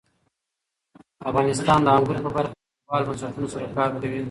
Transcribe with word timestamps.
افغانستان 1.29 1.79
د 1.83 1.87
انګور 1.95 2.17
په 2.25 2.29
برخه 2.35 2.51
کې 2.57 2.63
نړیوالو 2.71 3.07
بنسټونو 3.07 3.47
سره 3.53 3.65
کار 3.77 3.89
کوي. 4.01 4.19